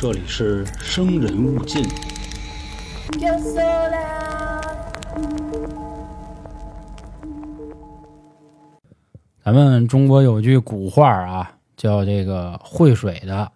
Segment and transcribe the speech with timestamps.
[0.00, 1.84] 这里是生人勿近。
[9.42, 13.50] 咱们中国有句古话啊，叫这个会水的，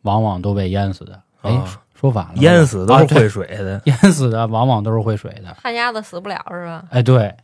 [0.00, 1.20] 往往都被淹死的。
[1.42, 3.82] 哎，啊说说反了，淹死都是会水的。
[3.84, 5.54] 淹死的往往都是会水的。
[5.60, 6.86] 旱鸭子死不了是吧？
[6.88, 7.34] 哎，对。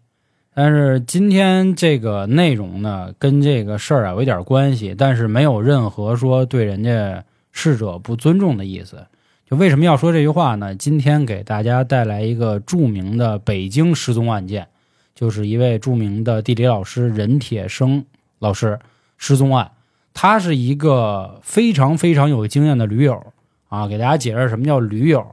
[0.55, 7.22] 但是今天这个内容呢，跟这个事儿啊有一点关系，但是没有任何说对人家
[7.61, 9.04] 逝者不尊重的意思。
[9.44, 10.76] 就为什么要说这句话呢？
[10.76, 14.68] 今天给大家带来一个著名的北京失踪案件，
[15.12, 18.04] 就是一位著名的地理老师任铁生
[18.39, 18.79] 老师
[19.16, 19.72] 失踪案。
[20.14, 23.21] 他是一个非常非常有经验的驴友
[23.68, 25.27] 啊，给大家解释什么叫驴友。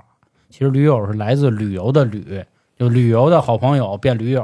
[0.50, 2.44] 其实驴友是来自旅游的旅，
[2.76, 4.44] 就旅游的好朋友变驴友。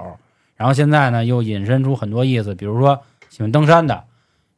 [0.55, 4.03] 然后现在呢，又引申出很多意思，比如说喜欢登山的，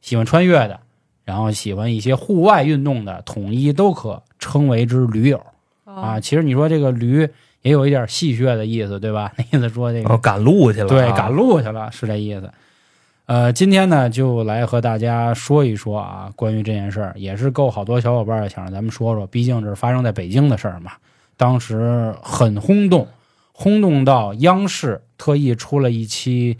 [0.01, 0.81] 喜欢穿越的，
[1.23, 5.37] 然后喜欢一些户外运动的，统一都可称为之驴友
[5.85, 6.15] 啊。
[6.15, 7.27] 哦，其实你说这个驴
[7.61, 9.31] 也有一点戏谑的意思，对吧？
[9.37, 12.51] 那意思说这个哦，赶路去了啊，对，赶路去了，是这意思。
[13.25, 20.91] 呃，今天呢，就来和大家说一说啊，关于这件事儿，也是够好多小伙伴想让咱们说说，毕竟这是发生在北京的事儿嘛，
[21.37, 23.07] 当时很轰动，
[23.53, 26.57] 轰动到央视特意出了一期，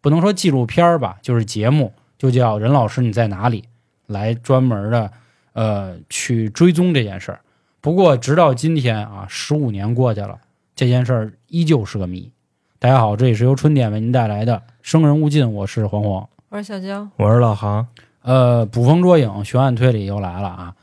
[0.00, 3.62] 不能说纪录片儿吧，就是节目，就叫《任老师你在哪里》，
[4.06, 5.10] 来专门的
[5.52, 7.40] 呃去追踪这件事儿。
[7.80, 10.38] 不过直到今天啊，十五年过去了，
[10.74, 12.30] 这件事儿依旧是个谜。
[12.78, 16.28] 大家好，这里是由春点为您带来的《生人勿近》，我是黄黄。
[16.48, 17.86] 我是小江，我是老航，
[18.22, 20.74] 呃，捕风捉影，悬案推理又来了啊！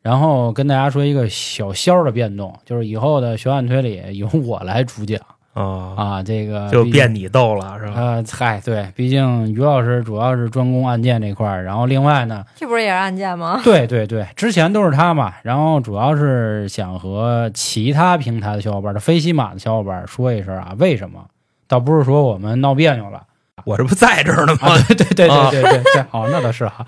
[0.00, 5.20] 然后跟大家说一个小小儿的变动，就是以后的悬案推理由我来主讲
[5.58, 6.22] 啊，啊。
[6.22, 7.92] 这个就变你逗了是吧？
[7.96, 13.60] 呃，嗨，对，毕竟于老师主要是专攻案件这块儿，然后另外呢，这不是也是案件吗？
[13.64, 21.24] 对对对，之前都是他嘛，然后主要是想和其他平台的小伙伴的飞西马的小伙伴说一声啊，为什么？
[21.66, 23.22] 倒不是说我们闹别扭了。
[23.64, 24.78] 我这不在这儿呢吗啊，？
[24.88, 26.86] 对对对啊对对对对，好，那倒是哈，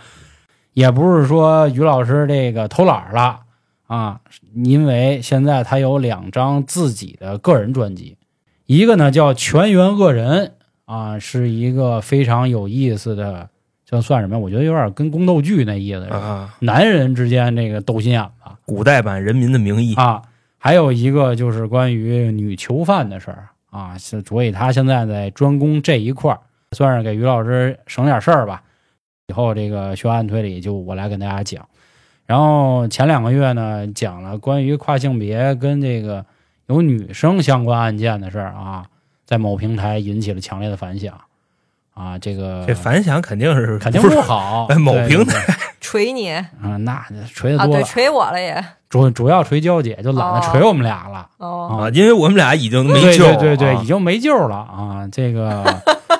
[0.72, 3.41] 也不是说于老师这个偷懒儿了
[3.88, 4.20] 啊，
[4.54, 8.16] 因为现在他有两张自己的个人专辑，
[8.70, 10.47] 一个呢叫《全员恶人》
[10.84, 13.48] 啊，是一个非常有意思的，
[13.84, 14.38] 这算什么？
[14.38, 20.22] 我觉得有点跟宫斗剧那意思，啊，男人之间这个斗心眼子古代版《人民的名义》啊，
[20.56, 26.38] 还有一个就是关于女囚犯的事儿啊，是所以他现在在专攻这一块儿，
[26.70, 28.62] 算是给于老师省点事儿吧。
[29.26, 31.69] 以后这个悬案推理就我来跟大家讲。
[32.25, 36.25] 然后前两个月呢，讲了关于跨性别跟这个
[36.70, 38.86] 有女生相关案件的事儿啊，
[39.26, 41.12] 在某平台引起了强烈的反响
[41.94, 44.76] 啊，这个这反响肯定是肯定不好哎。
[44.76, 46.47] 某平对对 锤你啊，
[46.78, 47.04] 那
[47.34, 48.64] 锤的啊，对，多了，锤我了也。
[48.88, 51.28] 主主要锤娇姐，就懒得哦锤我们俩了。
[51.38, 55.09] 哦，啊，因为我们俩已经没救了，对对对，啊已经没救了啊！
[55.10, 55.64] 这个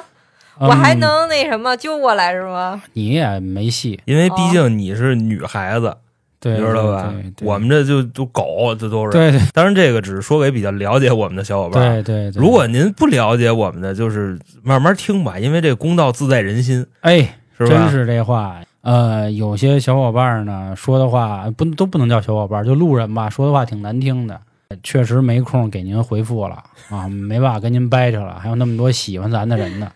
[0.59, 2.83] 我还嗯能那什么救过来是吗？
[2.95, 5.97] 你也没戏，因为毕竟你是女孩子，
[6.41, 7.13] 对，你知道吧
[7.43, 9.13] 我们这就都狗，这都是。
[9.13, 12.03] 对对当然，这个只是说给比较了解我们的小伙伴。
[12.03, 17.69] 对对对，如果您不了解我们的，就是慢慢听吧，因为这个公道自在人心，哎，是吧？
[17.69, 24.41] 真是这话，呃，有些小伙伴呢说的话不都不能叫小伙伴，就路人吧，说的话挺难听的。
[24.83, 29.91] 确实没空给您回复了啊，没办法跟您掰扯了，还有那么多喜欢咱的人呢，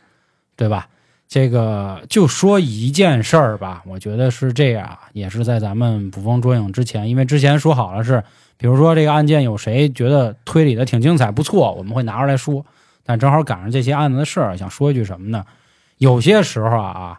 [0.57, 0.89] 对吧？
[1.35, 8.23] 这个就说一件事儿吧，我觉得是这样，也是在咱们捕风捉影之前，因为之前说好了是，
[8.57, 12.65] 比如说这个案件有谁觉得推理的挺精彩不错，我们会拿出来说，
[13.03, 15.45] 但正好赶上这些案子的事儿，想说一句什么呢？
[15.99, 17.19] 有些时候啊，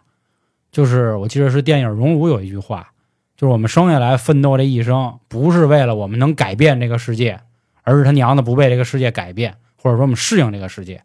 [0.72, 2.88] 就是我记得是电影《熔炉》有一句话，
[3.36, 7.38] 就是我们生下来奋斗这一生，不是为了我们能改变这个世界，
[7.82, 11.02] 而是他娘的不被这个世界改变，或者说我们适应这个世界。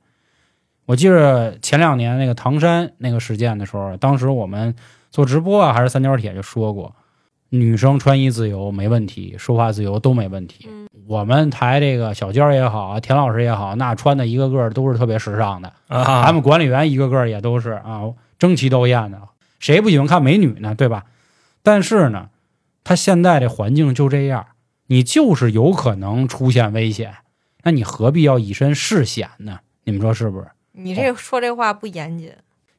[0.91, 4.75] 我记得前两年那个唐山那个事件的时候，当时我们
[5.09, 6.93] 做直播啊，还是三角铁就说过，
[7.47, 10.67] 女生穿衣自由没问题，说话自由都没问题。
[10.67, 18.01] 嗯我们台这个小娇也好啊，田老师也好，那穿的一个个都是特别时尚的，啊，他们管理员一个个也都是啊，
[18.37, 19.17] 争奇斗艳的，
[19.59, 20.75] 谁不喜欢看美女呢？
[20.75, 21.05] 对吧？
[21.63, 22.27] 但是呢，
[22.83, 24.45] 他现在这环境就这样，
[24.87, 27.13] 你就是有可能出现危险，
[27.63, 29.59] 那你何必要以身试险呢？
[29.85, 30.47] 你们说是不是？
[30.83, 32.31] 你这说这话不严谨。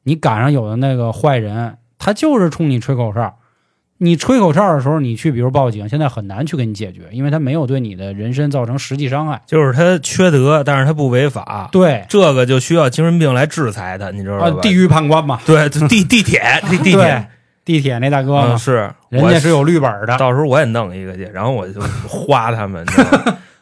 [0.03, 3.37] 你赶上有的那个坏人，他就是冲你吹口哨，
[3.99, 9.41] 你吹口哨的时候，你去比如报警，现在很难去给你解决，因为他没有对你的人身造成实际伤害。
[9.45, 14.47] 就是他缺德，但是他不违法，对，这个就需要精神病来制裁他，你知道吧？
[14.47, 17.27] 啊，地狱判官嘛，对，就地地铁 地地铁，
[17.63, 18.39] 地铁那大哥？
[18.39, 20.17] 嗯，是人家是有绿本的。
[20.17, 21.79] 到时候我也弄一个去，然后我就
[22.09, 22.85] 花他们。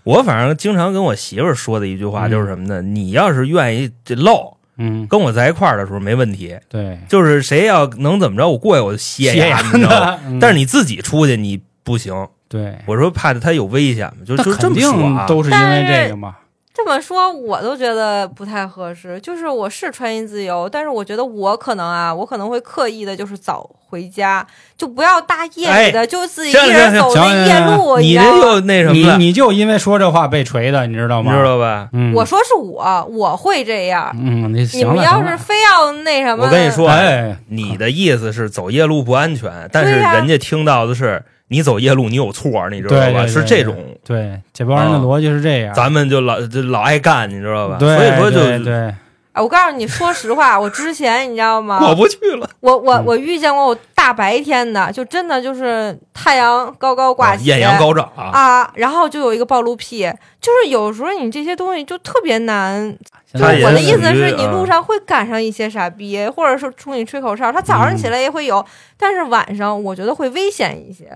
[0.04, 2.82] 我反正经常跟我媳妇儿说的一句话就是什么呢？
[2.82, 6.58] 你要是愿意这露，嗯，跟我在一块儿的时候没问题。
[6.68, 10.20] 对，就是谁要能怎么着，我过去我就歇歇呀，你知道吗？
[10.28, 15.26] 嗯但是你自己出去你不行，对，我说怕他有危险嘛，就就这么说啊。
[15.28, 16.36] 都是因为这个嘛。
[16.74, 19.20] 这么说我都觉得不太合适。
[19.20, 24.46] 就是我是穿衣自由，但是我觉得我可能啊，我可能会刻意的，就是早回家，
[24.78, 28.38] 就不要大夜里的，就自己一人走那夜路，你这知道吗？
[28.38, 31.38] 又那什么了，你你就因为说这话被锤的，你知道吗？
[31.38, 31.90] 知道吧？
[31.92, 34.10] 嗯，我说是我，我会这样。
[34.16, 41.22] 嗯，你你，们要是非要那什么，我跟你说啊，哎，你的意思是走夜路不安全，但是人家听到的是
[41.52, 43.06] 你走夜路你有错，你知道吧？
[43.06, 43.76] 对对对是这种，
[44.06, 45.74] 对，这帮人的啊逻辑是这样。
[45.74, 47.76] 咱们就老就老爱干，你知道吧？
[47.78, 48.96] 对，所以说就对
[49.36, 51.78] 我告诉你，说实话，我之前你知道吗？
[51.80, 52.50] 过不去了。
[52.62, 58.24] 我我嗯我遇见过我大白天的，就真的就是太阳高高挂起，啊艳阳高照啊！
[58.32, 60.10] 啊，然后就有一个暴露癖，
[60.40, 62.98] 就是有时候你这些东西就特别难。
[63.34, 68.66] 就是我的意思是你啊路上会赶上一些傻逼，或者说冲你吹口哨，他早上起来也会有，
[68.98, 71.10] 但是晚上我觉得会危险一些。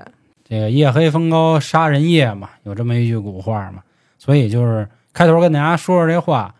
[0.47, 3.81] 这个夜黑风高杀人夜嘛，有这么一句古话嘛，
[4.19, 6.53] 所以就是开头跟大家说说这话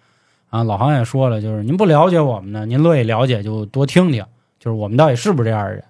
[0.50, 0.64] 啊。
[0.64, 4.26] 老航也说了，就是您不了解我们呢，您乐意了解就多听听，
[4.60, 5.84] 就是我们到底是不是这样的人。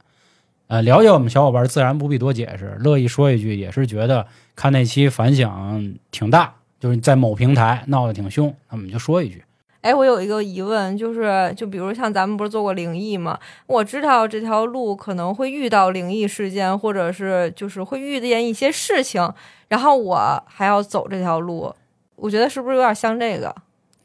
[0.67, 9.41] 呃，了解我们小伙伴自然不必多解释，乐意说一句也是觉得看那期反响挺大，就是在某平台闹得挺凶，那我们就说一句。
[9.85, 13.37] 哎，我有一个疑问，就是就比如像咱们不是做过灵异嘛？
[13.67, 19.31] 我知道这条路可能会遇到灵异事件，或者是就是会遇见一些事情，
[19.67, 21.71] 然后我还要走这条路，
[22.15, 23.55] 我觉得是不是有点像这个？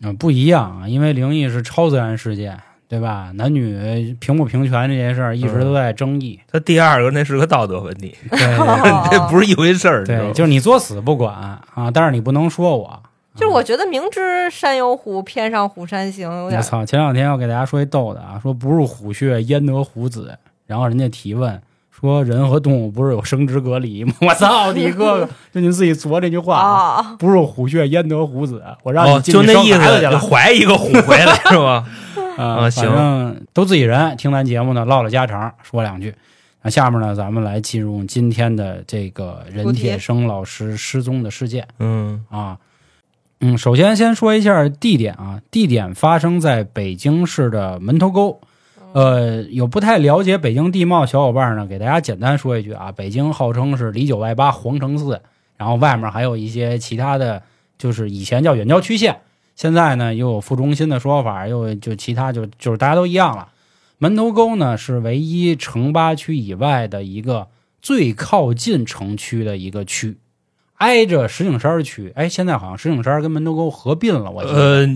[0.03, 3.31] 嗯、不一样啊，因为灵异是超自然事件，对吧？
[3.37, 6.39] 男女平不平权这件事儿一直都在争议。
[6.53, 13.03] 他第二个那是个道德问题，对 对这不是一回事儿，对，就是你作死不管啊，但是你不能说我。
[13.35, 16.85] 就是我觉得明知山有虎，偏上虎山行，有点我操！
[16.85, 20.37] 前两天我给大家说一逗的啊，说不入虎穴焉得虎子，
[20.67, 21.61] 然后人家提问
[21.91, 24.13] 说人和动物不是有生殖隔离吗？
[24.23, 25.29] 我操你哥哥！
[25.53, 27.17] 就您自己琢这句话啊，啊。
[27.19, 31.87] 不入虎穴焉得虎子，我让哦，你就那意思，怀一个虎回来是吧？
[32.37, 36.15] 啊啊行都自己人，听咱节目呢唠唠家常，说两句。
[36.63, 41.67] 那下面呢，咱们来进入今天的这个任铁生老师失踪的事件。
[41.79, 42.57] 嗯啊，
[43.43, 48.41] 嗯，首先先说一下地点啊，地点发生在北京市的门头沟。
[48.93, 55.23] 呃，有不太了解北京地貌小伙伴呢，给大家简单说一句啊，北京号称是里九外八皇城四，
[55.57, 57.43] 然后外面还有一些其他的，
[57.79, 59.21] 就是以前叫远郊区县，
[59.57, 63.49] 现在呢又有副中心的说法，又就其他就就是大家都一样了。
[63.97, 67.49] 门头沟呢是唯一城八区以外的一个
[67.81, 70.19] 最靠近城区的一个区，
[70.81, 72.13] 挨着石景山区。
[72.15, 74.43] 哎，现在好像石景山跟门头沟合并了，我。
[74.43, 74.87] 呃，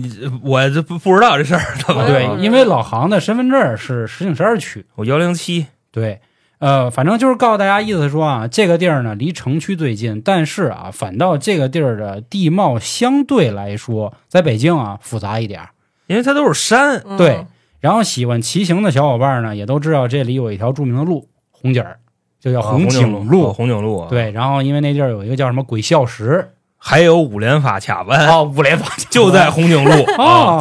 [0.43, 1.61] 我这不不知道这事儿，
[2.05, 4.85] 对嗯，因为老杭的身份证是石景山区。
[4.95, 6.19] 我幺零七，对，
[6.59, 15.61] 呃，反正就是告诉大家，意思说啊，这个地儿呢离城区最近，但是啊，反倒这个地儿的地貌相对来说，在北京啊复杂一点。
[16.07, 17.45] 因为它都是山，嗯对，
[17.79, 21.97] 然后喜欢骑行的小伙伴呢，也都知道这里有一条著名的路，红景儿，
[22.45, 23.47] 就叫啊红景景路。
[23.47, 29.91] 哦红景路，，对，然后因为那地儿有一个叫什么鬼笑石，还有五连发卡湾，哦，五连发 就在红景路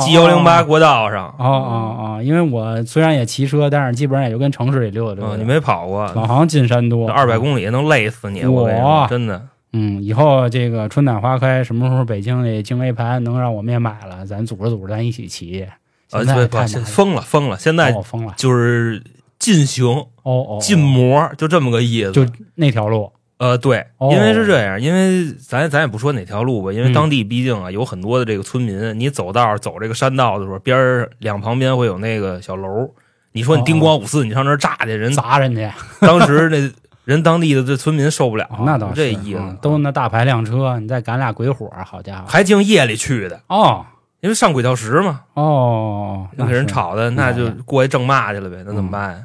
[0.01, 5.37] ，G 幺零八国道上，哦哦哦，因为我虽然也骑车，但是基本上也就跟城市里溜达溜达。
[5.37, 9.43] 嗯，你没跑过，老航进山多，二百公里能累死你，我真的。
[9.77, 15.67] 嗯，以后这个春暖花开，什么时候北京这京 A 盘能让我们也买了，咱组织组织，咱一起骑。
[16.11, 17.59] 啊，现在对，不疯了，疯了！
[17.59, 19.03] 现在哦疯了，就是
[19.45, 22.13] 进行哦哦，禁摩，就这么个意思。
[22.13, 24.11] 就那条路，呃，对，哦。
[24.11, 26.95] 因为是这样，因为咱咱也不说哪条路吧，因为嗯。
[26.95, 32.89] 当地毕竟啊有很多的这个村民，你走道走这个山道的时候，边儿两旁边会有那个小楼，
[33.33, 36.73] 你说你叮咣五四，你上那儿炸去，人砸人家，当时那
[37.05, 39.39] 人当地的这村民受不了哦，那倒是这意思。
[39.39, 42.25] 嗯，都那大排量车，你再赶俩鬼火，好家伙！
[42.27, 43.85] 还净夜里去的，哦。
[44.21, 46.67] 因为上轨道石嘛，哦，那给人。
[46.67, 49.19] 吵的，那就过去正骂去了呗，那怎么办呀？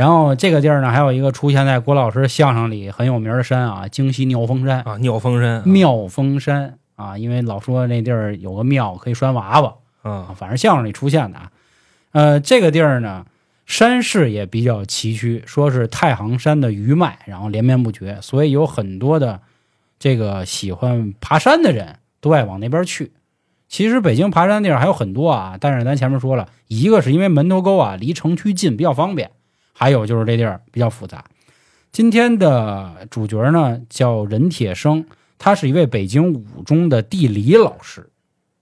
[0.00, 4.80] 然后这个地儿呢，还有一个出现在郭老师相声里很有名的山啊，京西妙峰山。
[4.80, 11.52] 啊，妙峰山妙峰山啊，因为老说那地儿有个庙可以拴娃娃啊，啊，反正相声里出现的啊。
[12.12, 13.26] 呃，这个地儿呢，
[13.66, 19.42] 山势也比较崎岖，说是太行山的余脉，然后连绵不绝，所以有很多的
[19.98, 23.12] 这个喜欢爬山的人都爱往那边去。
[23.68, 29.28] 其实北京爬山地儿还有很多啊，但是咱前面说了一个是因为门头沟啊离城区近，比较方便；
[29.80, 31.24] 还有就是这地儿比较复杂。
[31.90, 35.06] 今天的主角呢叫任铁生，
[35.38, 38.06] 他是一位北京五中的地理老师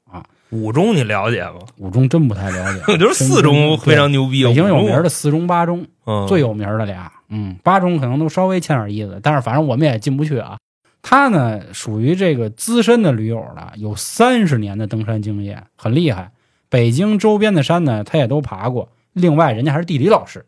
[0.09, 0.25] 啊。
[0.51, 1.59] 五中你了解吗？
[1.79, 4.45] 五中真不太了解，我觉得四中非常牛逼。
[4.45, 10.57] 北京有名的四中八中，嗯最有名的俩，嗯，八中可能都稍微欠点意思，但是反正我们也进不去啊。
[11.03, 16.31] 他呢属于这个资深的驴友了，有三十年的登山经验，很厉害。
[16.69, 18.89] 北京周边的山呢，他也都爬过。
[19.15, 20.47] 另外，人家还是地理老师，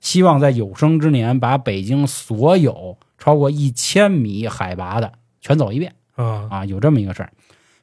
[0.00, 5.94] 希望在有生之年把北京所有超过一千米海拔的全走一遍。
[6.14, 7.32] 啊啊，有这么一个事儿，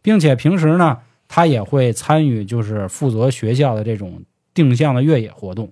[0.01, 5.72] 并且平时呢，他也会参与，就是负责学校的这种定向的越野活动，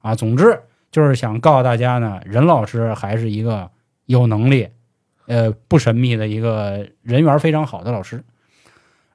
[0.00, 3.70] 啊，总之就是想告诉大家呢，任老师还是一个
[4.06, 4.68] 有能力，
[5.26, 8.24] 呃，不神秘的一个人缘非常好的老师。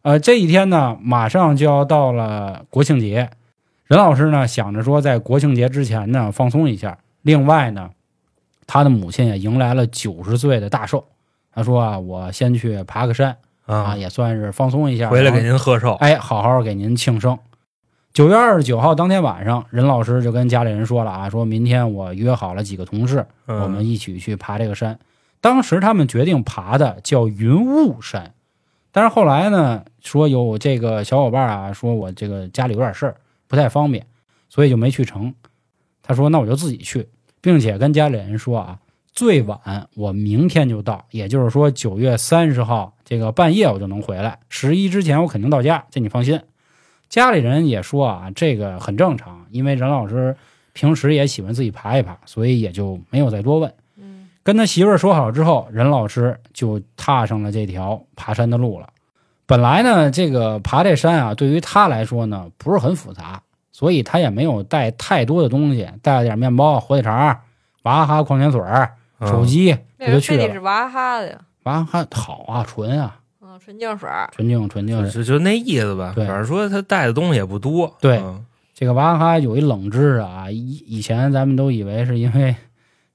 [0.03, 3.31] 呃，这一天呢，马上就要到了国庆节，
[3.87, 6.97] 任老师呢想着说，在国庆节之前呢放松一下。
[7.21, 7.91] 另外呢，
[8.65, 11.05] 他的母亲也迎来了九十岁的大寿。
[11.53, 15.09] 他说啊，我先去爬个山啊，啊，也算是放松一下。
[15.09, 15.93] 回来给您贺寿。
[15.95, 17.37] 哎，好好给您庆生。
[18.11, 24.97] 九月二十九号当天晚上，任老师就跟家里人说了啊，说明天我约好了几个同事，嗯我们一起去爬这个山。
[25.41, 28.33] 当时他们决定爬的叫云雾山，
[28.91, 33.15] 但是后来呢，说有这个小伙伴啊，说我这个家里有点事儿，
[33.47, 34.05] 不太方便，
[34.49, 35.33] 所以就没去成。
[36.01, 37.07] 他说那我就自己去，
[37.41, 38.79] 并且跟家里人说啊，
[39.11, 46.39] 最晚我明天就到，也就是说九月三十号这个半夜我就能回来，十一之前我肯定到家，这你放心。
[47.09, 50.35] 家里人也说啊，这个很正常，因为任老师
[50.73, 53.73] 平时也喜欢自己爬一爬，所以也就没有再多问。
[53.97, 58.89] 嗯跟他媳妇儿说好之后，任老师就踏上了这条爬山的路了。
[59.45, 67.39] 本来呢，这个爬这山啊，对于他来说呢，不是很复杂，所以他也没有带太多的东西，带了点面包、火腿肠、
[67.83, 68.61] 娃哈哈矿泉水
[69.21, 70.41] 手机，那人这就去了。
[70.41, 74.09] 非得是娃哈哈的呀，娃哈哈好啊，纯啊，嗯，纯净水。
[74.31, 75.23] 纯净纯净水。
[75.23, 76.13] 就就那意思吧。
[76.15, 77.95] 对反正说他带的东西也不多。
[77.99, 82.53] 对嗯这个娃哈哈有一冷知识啊，以以前咱们都以为是因为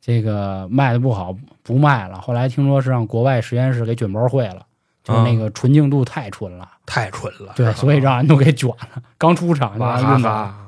[0.01, 4.65] 这个卖的不好不卖了，后来听说是让国外实验室给卷包会了，
[5.11, 7.53] 就是那个纯净度太纯了，太纯了。
[7.57, 10.35] 对，所以让人都给卷了，刚出场就娃哈让运走了。
[10.35, 10.67] 哈。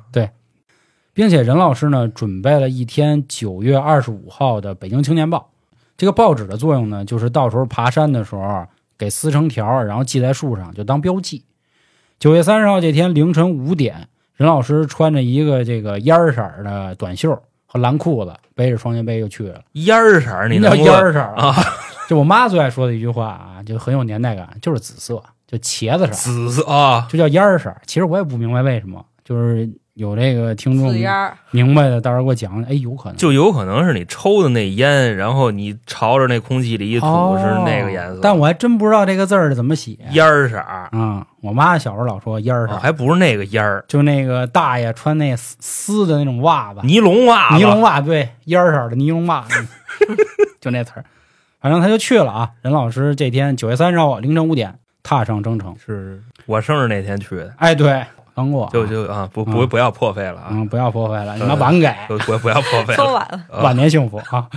[1.14, 5.50] 并且任老师呢准备了一天九月二十五号的《北京青年报》，
[5.98, 11.44] 这个报纸的作用呢，就是到时候爬山的时候给撕成条，然后系在树上，就当标记。
[12.18, 19.60] 九月三十号这天凌晨五点，任老师穿着一个这个烟色的短袖和蓝裤子，背着双肩背就去了。
[19.72, 21.54] 烟色儿，你什么叫能给我烟色啊？
[22.12, 27.74] 就我妈最爱说的一句话啊，就很有年代感，就是紫色，就茄子色，紫色啊，就叫烟儿色。
[27.86, 32.70] 其实我也不明白为什么，就是有这个听众紫烟儿，明白的，到时候给我讲讲。
[32.70, 38.20] 哎，有可能就有可能是你抽的那烟，然后你朝着那空气里一吐哦是那个颜色。
[38.22, 39.96] 但我还真不知道这个字儿怎么写。
[40.10, 49.46] 烟儿色儿，嗯，我妈小时候老说烟儿色还不是那个烟儿，就那个大爷穿那丝丝的那种袜子，尼龙袜子，尼龙袜，对，烟儿色的尼龙袜，
[50.60, 51.04] 就那词儿。
[51.62, 52.50] 反正他就去了啊。
[52.60, 55.74] 任老师这天九月三十号凌晨五点踏上征程。
[55.78, 58.04] 是我生日那天去的，哎，对，
[58.34, 64.48] 刚过啊，就就啊，不不嗯不要破费了啊，嗯，不要破费了，你妈对晚给，不不不要破费了， 说晚了，啊晚年幸福啊。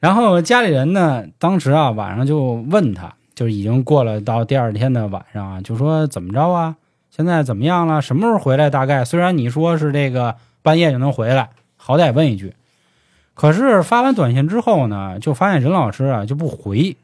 [0.00, 6.74] 然后家里人呢，当时啊晚上就问他，就是已经过了到第二天的晚上啊，就说怎么着啊？
[7.10, 8.02] 现在怎么样了？
[8.02, 8.68] 什么时候回来？
[8.68, 12.54] 大概虽然你说是这个半夜就能回来，好歹问一句。
[13.34, 16.96] 可是发完短信之后呢，就发现任老师啊就不回，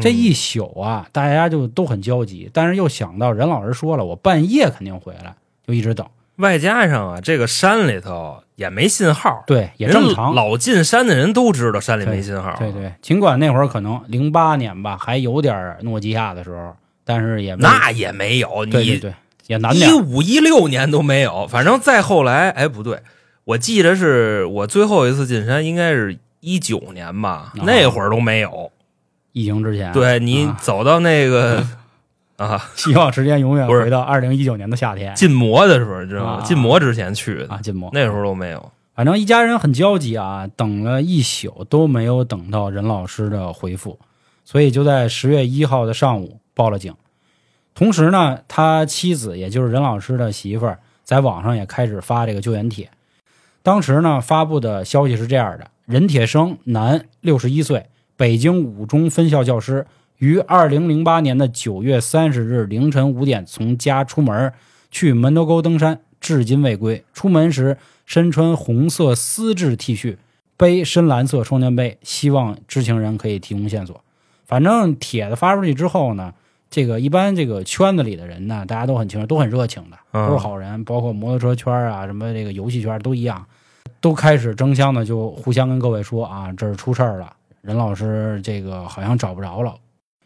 [0.00, 2.50] 这嗯一宿啊，大家就都很焦急。
[2.52, 5.34] 但是又想到任老师说了，我半夜肯定回来，
[5.66, 6.06] 就一直等。
[6.36, 10.34] 外加上啊，这个山里头也没信号，对，也正常。
[10.34, 19.14] 老进山的人都知道山里没信号，对，对，尽管那会儿可能零八年吧，还有点诺基亚的时候，但是也没那也没有，你对对对，
[19.46, 20.02] 也难点一儿。
[20.02, 22.98] 五一六年都没有，反正再后来，哎，不对，
[23.44, 28.70] 我记得是我最后一次进山应该是一九年吧，哦那会儿都没有。
[29.32, 31.66] 疫情之前，对你啊走到那个
[32.36, 36.32] 啊希望时间永远回到二零一九年的夏天禁摩的时候，你知道吗？
[36.34, 37.90] 啊禁摩之前去的，啊，禁摩。
[37.92, 38.70] 那时候都没有。
[38.94, 43.98] 反正一家人很焦急啊，等了一宿都没有等到任老师的回复，
[44.44, 46.94] 所以就在十月一号的上午报了警。
[47.74, 52.90] 同时呢，他妻子也就是任老师的媳妇儿，在网上也开始发这个救援帖。
[53.62, 59.86] 当时呢，发布的消息是这样的：任铁生，男，六十一岁，北京五中分校教师，
[60.18, 64.52] 于二零零八年的九月三十日凌晨五点从家出门
[64.90, 67.04] 去门头沟登山，至今未归。
[67.12, 70.16] 出门时身穿红色丝质 T 恤，
[70.56, 74.02] 背深蓝色双肩背，希望知情人可以提供线索。
[74.44, 76.34] 反正帖子发出去之后呢，
[76.72, 83.44] 这个一般这个圈子里的人呢，大家都很清楚，都很热情的，嗯都是好人，包括摩托车圈啊，什么这个游戏圈都一样，
[84.00, 89.74] 都开始争相的就互相跟各位说啊，这儿出事儿了，任老师这个好像找不着了。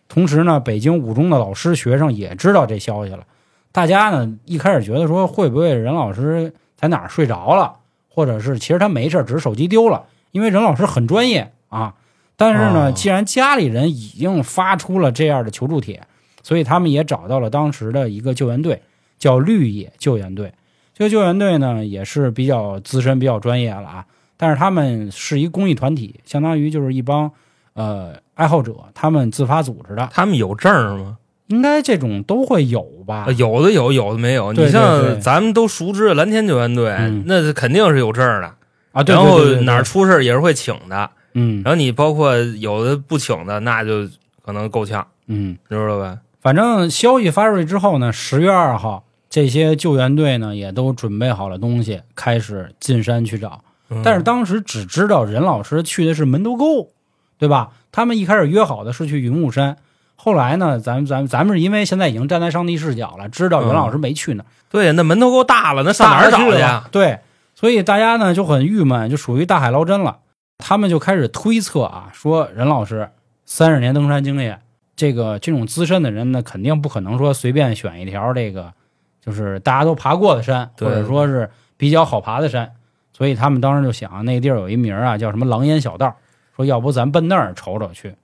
[0.09, 3.25] 同时呢，北京五中的老师学生也知道这消息了，
[3.73, 7.75] 大家呢一开始觉得说会不会任老师在哪儿睡着了，
[8.09, 11.95] 或者是其实他没事儿，只是手机丢了，因为任老师很专业啊。
[12.37, 16.07] 但是呢，哦既然家里人已经发出了这样的求助帖，
[16.47, 18.81] 所以他们也找到了当时的一个救援队，
[19.19, 20.53] 叫绿野救援队。
[20.95, 24.07] 这个救援队呢也是比较资深、比较专业了啊。
[24.37, 27.29] 但是他们是一公益团体，相当于就是一帮
[27.75, 31.19] 呃爱好者，他们自发组织的，他们有证儿吗？
[31.49, 33.33] 应该这种都会有吧啊，？
[33.33, 34.53] 有的有，有的没有。
[34.53, 38.55] 你像咱们都熟知的蓝天救援队，嗯那是肯定是有证儿的。
[38.93, 41.11] 啊，对然后哪儿出事儿也是会请的。
[41.35, 44.09] 嗯然后你包括有的不请的，那就
[44.45, 46.17] 可能够呛，嗯，你知道吧？
[46.47, 53.65] 反正消息发出去之后呢，十月二号，这些救援队呢也都准备好了东西，开始进山去找。
[53.91, 56.91] 嗯但是当时只知道任老师去的是门头沟，
[57.37, 57.71] 对吧？
[57.91, 59.77] 他们一开始约好的是去云雾山，
[60.15, 66.89] 后来呢，咱们咱们咱们是因为现在已经站在上帝视角了，知道任老师没去那儿，对，那门头沟大了，那上哪儿找去了去啊？
[66.93, 67.19] 对，
[67.57, 70.19] 所以大家呢就很郁闷，就属于大海捞针了。
[70.59, 73.11] 他们就开始推测啊，说任老师
[73.45, 74.61] 三十年登山经验，
[74.97, 78.73] 这个这种资深的人呢，肯定不可能说随便选一条这个
[79.21, 82.73] 就是大家都爬过的山，或者说是比较好爬的山。
[83.13, 86.17] 所以他们当时就想，那个地儿有一名儿啊，叫什么狼烟小道，
[86.55, 88.15] 说要不咱奔那儿瞅瞅去。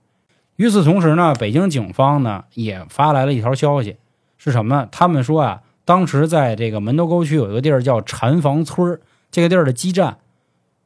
[0.55, 3.97] 与此同时呢，北京警方呢也发来了一条消息，
[4.37, 4.87] 是什么呢？
[4.91, 9.01] 他们说啊，当时在这个门头沟区有一个地儿叫禅房村儿
[9.31, 10.17] 这个地儿的基站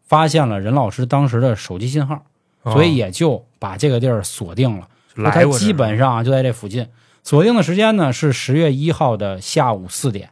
[0.04, 2.24] 发现了任老师当时的手机信号，
[2.64, 4.84] 所以也就把这个地儿锁定了。
[4.84, 4.88] 哦
[5.18, 6.88] 来基本上啊就在这附近。
[7.24, 10.30] 锁定的时间呢是十月一号的下午四点。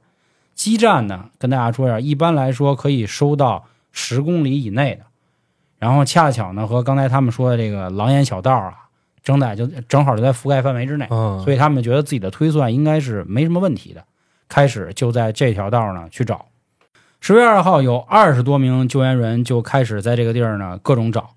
[0.54, 5.02] 基站呢，跟大家说一下，一般来说可以收到十公里以内的。
[5.78, 8.74] 然后恰巧呢，和刚才他们说的这个狼烟小道啊，
[9.22, 14.06] 正在就正好就在覆盖范围之内，嗯，所以他们觉得自己的推算应该是没什么问题的。
[14.48, 16.46] 开始就在这条道呢去找。
[17.20, 21.32] 十月二号，有二十多名救援人就开始在这个地儿呢各种找，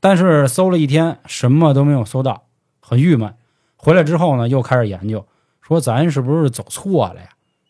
[0.00, 2.42] 但是搜了一天，什么都没有搜到，
[2.88, 3.32] 很郁闷。
[3.76, 5.24] 回来之后呢，又开始研究，
[5.60, 7.28] 说咱是不是走错了呀？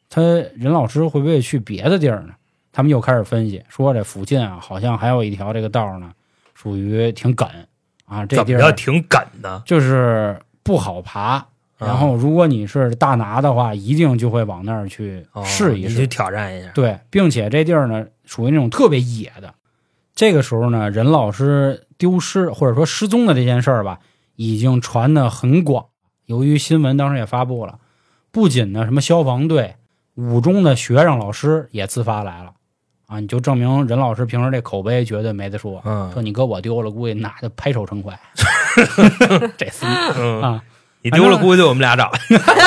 [0.09, 0.23] 他
[0.55, 2.35] 任老师会不会去别的地儿呢？
[2.73, 6.13] 他们又开始分析，说这附近啊，好像还有一条这个道呢，
[6.55, 7.49] 属于挺梗
[8.07, 9.61] 啊，这地儿挺梗的？
[9.67, 11.45] 就是不好爬。
[11.77, 15.89] 然后，如果你是大拿的话，一定就会往那儿去哦试一试。
[15.91, 16.69] 你去挑战一下。
[16.75, 19.55] 对，并且这地儿呢，属于那种特别野的。
[20.15, 24.01] 这个时候呢，任老师丢失或者说失踪的这件事儿吧，
[24.39, 25.87] 已经传得很广。
[26.27, 27.81] 由于新闻当时也发布了，
[28.31, 29.75] 不仅呢什么消防队、
[30.15, 32.53] 五中的学生老师也自发来了
[33.09, 35.83] 啊，你就证明任老师平时这口碑绝对没得说。
[35.85, 38.19] 嗯说你哥我丢了，估计那就拍手称快。
[39.59, 40.63] 这司机嗯，啊，
[41.03, 42.13] 你丢了，估计就我们俩找。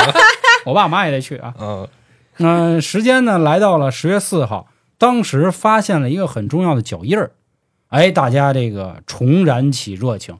[0.66, 1.54] 我爸妈也得去啊。
[1.58, 1.88] 嗯
[2.38, 7.32] 嗯、时间呢来到了十月四号，当时发现了一个很重要的脚印儿，
[7.88, 10.38] 哎，大家这个重燃起热情，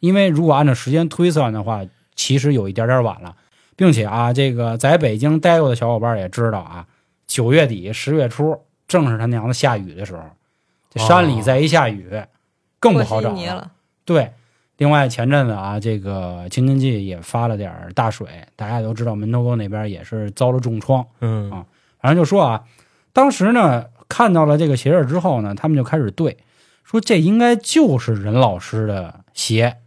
[0.00, 1.82] 因为如果按照时间推算的话，
[2.14, 3.36] 其实有一点点晚了，
[3.76, 6.86] 并且啊，这个在北京待过的小伙伴也知道啊，
[7.26, 10.22] 九月底十月初正是他娘的下雨的时候，
[10.90, 12.22] 这山里再一下雨，
[12.80, 13.70] 更不好找了。
[14.04, 14.32] 对，
[14.78, 21.06] 另外前阵子啊，这个京津冀也发了点儿大水，大家也都知道门头沟那边也是遭了重创。
[21.20, 21.66] 嗯啊
[22.00, 22.64] 反正就说啊，
[23.12, 26.38] 当时呢看到了这个鞋印儿之后呢，他们就开始对，
[26.84, 29.78] 说这应该就是任老师的鞋。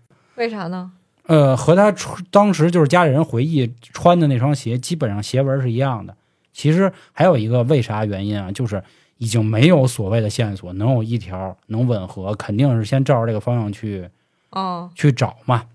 [0.42, 0.92] 为啥呢？
[1.28, 6.16] 呃，和他穿当时就是家里人回忆穿的那双鞋，基本上鞋纹是一样的。
[6.52, 8.84] 其实还有一个为啥原因啊，就是
[9.18, 14.10] 已经没有所谓的线索能有一条能吻合，肯定是先照着这个方向去
[14.50, 15.66] 哦，去找嘛。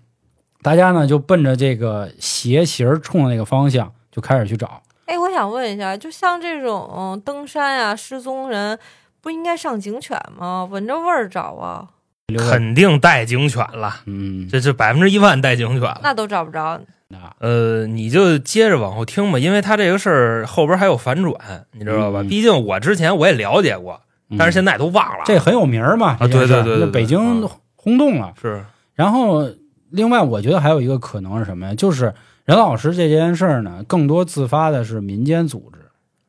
[0.61, 4.81] 大家呢就奔着这个鞋型冲的那个方向就开始去找。
[5.05, 8.77] 哎，我想问一下，就像这种、嗯登山呀、失踪人，
[9.21, 10.67] 不应该上警犬吗？
[10.69, 11.87] 闻着味儿找啊，
[12.35, 16.01] 肯定带警犬了，嗯，这这百分之一万带警犬了。
[16.03, 16.77] 那都找不着。
[17.07, 21.33] 那呃，你就接着往后听吧，因为他这个事儿后边还有反转，
[21.71, 22.21] 你知道吧？
[22.21, 24.01] 嗯毕竟我之前我也了解过，
[24.37, 25.23] 但是现在都忘了。
[25.25, 28.33] 这很有名嘛，对对对对那北京轰动了。
[28.41, 28.61] 是
[28.93, 29.49] 然后，
[29.91, 31.75] 另外我觉得还有一个可能是什么呀？
[31.75, 32.13] 就是
[32.43, 35.76] 任老师这件事儿呢，更多自发的是民间组织，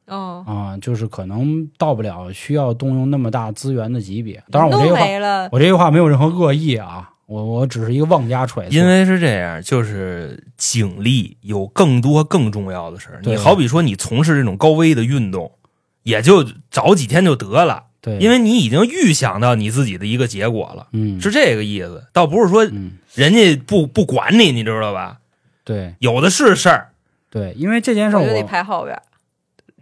[0.08, 4.42] 哦，啊，就是可能到不了需要动用那么大资源的级别。
[4.50, 8.74] 当然，我这句话我这句话没有任何恶意啊，我我只是一个妄加揣测。
[8.74, 13.20] 因为是这样，就是警力有更多更重要的事儿。
[13.22, 15.52] 你好比说，你从事这种高危的运动，
[16.02, 22.04] 也就早几天就得了，对，因为你已经预想到你自己的一个结果了，嗯是这个意思。
[22.12, 25.18] 倒不是说嗯人家不不管你，你知道吧？
[25.64, 26.88] 对有的是事儿，
[27.30, 29.02] 对，因为这件事儿我就得我排后边儿。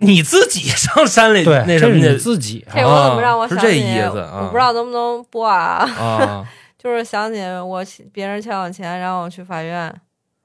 [0.00, 3.94] 你自己上山里对那什么这是你去自己这我怎么让我是这想起？
[3.94, 5.88] 意思啊我不知道能不能播啊。
[5.98, 6.48] 啊？
[6.78, 9.92] 就是想起我别人欠我钱，然后我去法院，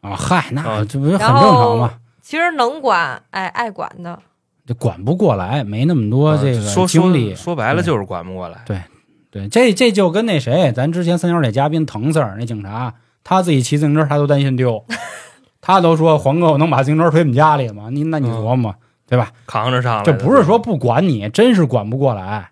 [0.01, 1.93] 啊，嗨，那啊这不是很正常后吗？
[2.21, 4.17] 其实能管，哎，爱管的。
[4.65, 7.35] 这管不过来，没那么多啊这个精力。
[7.35, 8.59] 说说白了就是管不过来。
[8.65, 8.81] 对，
[9.29, 14.83] 对这这就跟那谁，咱之前三角铁嘉宾腾 Sir 那警察，他自己骑自行车，他都担心丢，
[15.61, 17.89] 他都说黄哥，我能把自行车推我们家里吗？
[17.91, 18.73] 你那你琢磨，
[19.11, 19.29] 对吧？
[19.45, 22.51] 扛着上来这，不是说不管你，真是管不过来，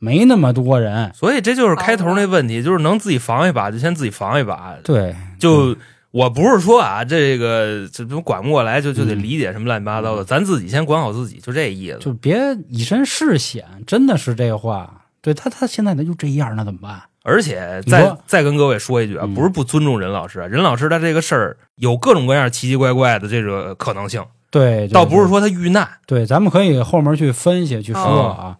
[0.00, 1.12] 没那么多人。
[1.14, 4.74] 所以这就是开头那问题，就是能自己防一把就先自己防一把。
[4.82, 5.76] 对，就
[6.10, 11.98] 我不是说啊，这个这不管不过来就就得嗯理解什么乱七八糟的，咱自己先管好自己，就这意思。
[12.00, 12.36] 就别
[12.68, 15.04] 以身试险，真的是这话。
[15.22, 17.00] 对他，他现在他就这样，那怎么办？
[17.22, 28.58] 而且再再跟各位说一句啊，嗯不是不尊重任老师啊，任老师他这个事儿有各种各样奇奇怪怪的这个可能性，对，倒不是说他遇难，对，咱们可以后面去分析去说哦啊。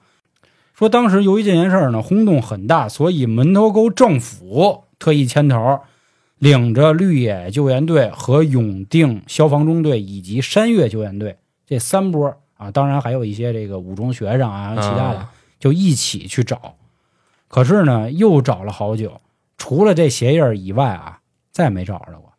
[0.74, 5.80] 说当时由于这件事儿呢轰动很大，所以门头沟政府特意牵头，
[6.38, 16.76] 领着绿野救援队和永定消防中队以及山岳救援队这三波啊，当然还有一些这个五中学生啊，其他的、啊就一起去找。
[17.46, 19.20] 可是呢，又找了好久，
[19.58, 21.18] 除了这鞋印儿以外啊，
[21.52, 22.32] 再没找着过。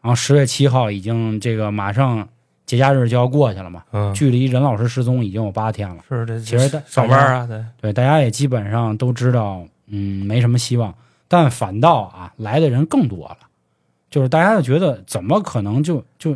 [0.00, 2.30] 然后十月七号已经这个马上
[2.70, 5.96] 节假日就要过去了嘛，嗯，距离任老师失踪已经有八天了。
[6.08, 10.94] 是这其实大上班啊，对，对，大家也基本上都知道，嗯，没什么希望。
[11.26, 13.38] 但反倒啊，来的人更多了，
[14.08, 16.32] 就是大家就觉得怎么可能就就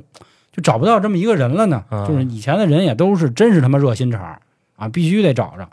[0.50, 1.84] 就找不到这么一个人了呢？
[1.90, 4.36] 嗯就是以前的人也都是真是他妈热心肠
[4.74, 5.68] 啊，必须得找着。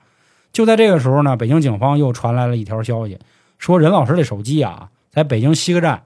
[0.54, 3.17] 就在这个时候呢，北京警方又传来了一条消息，
[3.58, 6.04] 说任老师的手机啊，在北京西客站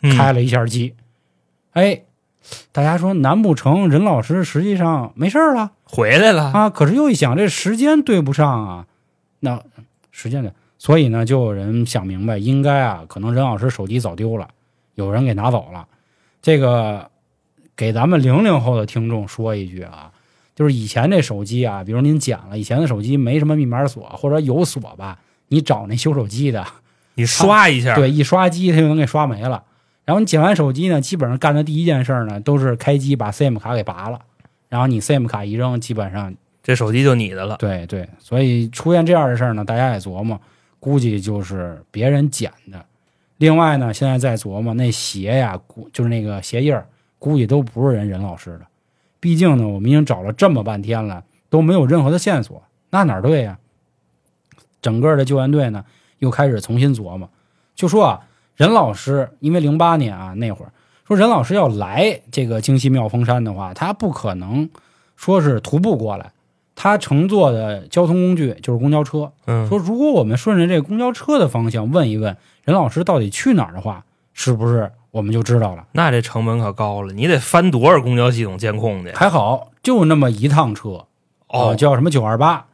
[0.00, 0.94] 嗯开了一下机。
[1.72, 2.02] 哎，
[2.72, 5.72] 大家说难不成任老师实际上没事儿了？
[5.84, 8.86] 回来了，啊，可是又一想，这时间对不上啊，
[9.40, 9.62] 那
[10.10, 14.48] 时间的，所以呢，就有人想明白，应该啊，可能任老师手机早丢了，
[14.94, 15.86] 有人给拿走了。
[16.40, 17.10] 这个
[17.76, 20.10] 给咱们零零后的听众说一句啊，
[20.54, 26.66] 就是以前这手机啊，比如您捡了，以前的手机没什么密码锁，或者有锁吧，你找那修手机的，
[27.14, 29.64] 你刷一下，对，一刷机它就能给刷没了。
[30.08, 34.18] 然后你捡完手机呢，基本上干的第一件事儿呢，都是开机把 SIM 卡给拔了，
[34.70, 37.58] 然后你 SIM 卡一扔，基本上这手机就你的了。
[37.58, 40.40] 对对，所以出现这样的事儿呢，大家也琢磨，
[40.80, 42.82] 估计就是别人捡的。
[43.36, 46.86] 另外呢，现在在琢磨那鞋呀，估就是那个鞋印儿，
[47.18, 48.62] 估计都不是人任老师的。
[49.20, 53.58] 毕竟呢，我们已经找了这么半天了，都没有任何的线索，那哪对呀？
[54.80, 55.84] 整个的救援队呢，
[56.18, 57.28] 又开始重新琢磨，
[57.74, 58.27] 就说啊，
[58.58, 60.72] 任老师，因为零八年啊那会儿
[61.06, 64.68] 说任老师要来这个京西妙峰山的话，他不可能
[65.16, 66.32] 说是徒步过来，
[66.74, 69.32] 他乘坐的交通工具就是公交车。
[69.46, 75.86] 嗯，说如果我们顺着这个公交车的方向问一问任老师到底去哪儿的话，是不是我们就知道了？
[75.92, 79.12] 那这成本可高了，你得翻多少公交系统监控去？
[79.12, 81.06] 还好就那么一趟车，
[81.46, 82.66] 哦啊，叫什么九二八。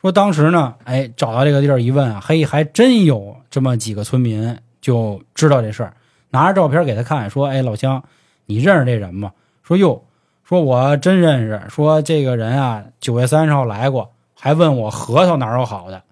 [0.00, 5.92] 说当时呢，哎，找到这个地儿一问啊，嘿，还真有这么几个村民就知道这事儿，
[6.30, 8.02] 拿着照片给他看，说，哎，老乡，
[8.46, 9.32] 你认识这人吗？
[9.62, 10.02] 说哟，
[10.44, 16.02] 说我真认识，说这个人啊，九月三十号来过，还问我核桃哪有好的。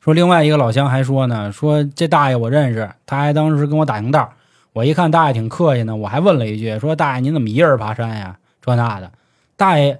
[0.00, 4.32] 说另外一个老乡还说呢，说这大爷我认识，他还当时跟我打听道，
[4.72, 8.38] 我一看大爷挺客气呢，我还问了一句，说大爷您怎么一个人爬山呀？
[8.60, 9.10] 这那的，
[9.56, 9.98] 大爷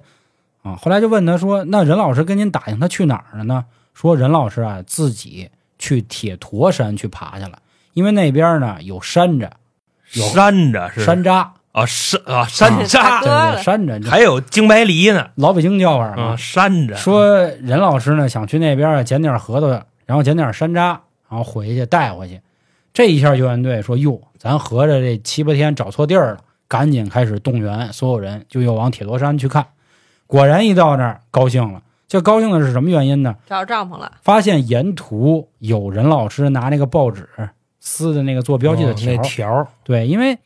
[0.61, 7.59] 啊，后来就问他说：“那任老师跟您打听他去哪儿了呢？”说任老师啊自己去铁驼山去爬去了，
[7.97, 9.49] 因为那边呢有山楂、
[10.13, 16.23] 有山楂是山楂、啊山啊山楂，哥对对山楂，还有京白梨呢老北京叫法嘛。
[16.23, 16.95] 啊山楂。
[16.95, 19.67] 说任老师呢想去那边啊捡点核桃，
[20.05, 22.39] 然后捡点山楂，然后回去带回去。
[22.93, 29.65] 这一下救援队说：“哟，咱合着这七八天找错地儿了，赶紧开始动员所有人，就又往铁罗山去看。
[30.27, 31.81] 果然一到那儿高兴了。
[32.07, 33.35] 这高兴的是什么原因呢？
[33.47, 37.27] 找着帐篷了，发现沿途有任老师拿那个报纸
[37.87, 40.37] 撕的那个做标记的条、哦那条儿对，因为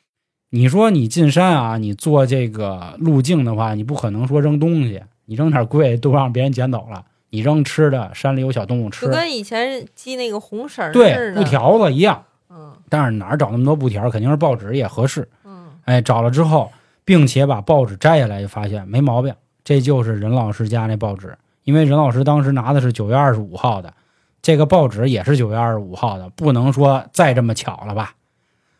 [0.51, 11.33] 你说你进山啊，你做这个路径的话，你不可能说扔东西，你扔点贵都让别人捡走了，你扔吃的，山里有小动物吃就，跟以前系那个红绳儿对。
[11.33, 12.23] 布条子一样。
[12.49, 14.09] 嗯但是哪儿找那么多布条？
[14.09, 15.27] 肯定是报纸也合适。
[15.45, 16.69] 嗯，哎，找了之后，
[17.05, 21.35] 并且把报纸摘下来，就发现没毛病，这就是任老师家那报纸。
[21.63, 23.93] 因为任老师当时拿的是九月二十五号的，
[24.41, 28.13] 这个报纸也是九月二十五号的，不能说再这么巧了吧？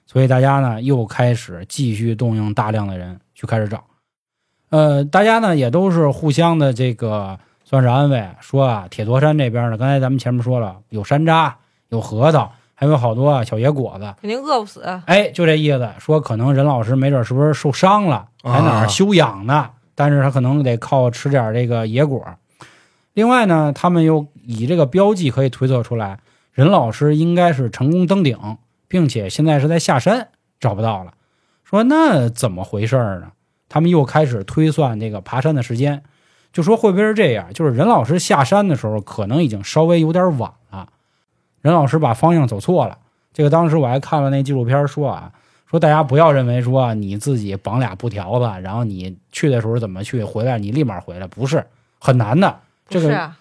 [0.08, 3.84] 所以大家呢又开始继续动用大量的人去开始找。
[4.69, 11.54] 呃，大家呢也都是互相的这个算是安慰，说啊，铁陀山这边呢，刚才咱们前面说了，有山楂，
[11.89, 14.82] 有核桃，还有好多啊小野果子，肯定饿不死。
[15.06, 19.69] 哎，就这意思，说可能任老师没准是不是受伤了，啊在哪儿休养呢？
[19.93, 22.26] 但是他可能得靠吃点这个野果。
[23.13, 26.19] 另外呢，他们又以这个标记可以推测出来，
[26.54, 28.38] 任老师应该是成功登顶，
[28.88, 31.13] 并且现在是在下山找不到了。
[31.63, 33.32] 说那怎么回事呢？
[33.69, 36.04] 他们又开始推算这个爬山的时间，
[36.52, 37.54] 就说会不会是这样？
[37.54, 40.89] 就是任老师下山的时候，可能已经稍微有点晚了，
[41.62, 42.97] 任老师把方向走错了。
[43.34, 45.32] 这个当时我还看了那纪录片说啊，
[45.69, 51.65] 说大家不要认为说你自己绑俩布条子，然后你去的时候怎么去，回来你立马回来，不是
[52.00, 52.60] 很难的。
[52.91, 53.32] 这个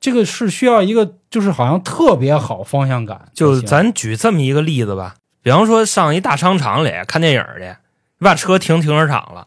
[0.00, 3.28] 这个是需要一个就是好像特别好方向感。
[3.32, 7.74] 就才行咱举这么一个例子吧，比方说上一大商场里看电影去，
[8.18, 9.46] 你把车停停车场了，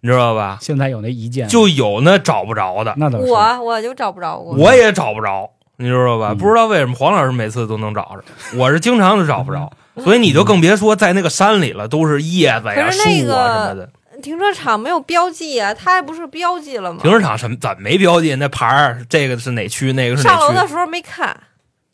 [0.00, 0.58] 你知道吧？
[0.60, 4.54] 现在有那一键，就有那找不着的，那倒是我我就找不着过。
[4.54, 6.32] 我也找不着，你知道吧？
[6.32, 8.24] 嗯不知道为什么黄老师每次都能找着，
[8.56, 13.90] 我是经常都找不着，所以你就更别说在那个山里了，都是叶子呀、树啊什么的。
[14.20, 17.00] 停车场没有标记啊，它还不是标记了吗？
[17.02, 18.34] 停车场什么怎么没标记？
[18.36, 20.52] 那牌儿这个是哪区，那个是哪上楼？
[20.54, 21.36] 的时候没看。